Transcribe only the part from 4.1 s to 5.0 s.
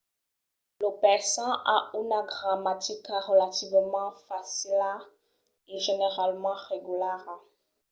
facila